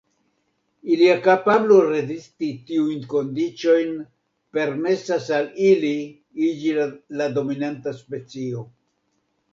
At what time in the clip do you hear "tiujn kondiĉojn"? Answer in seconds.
2.71-3.93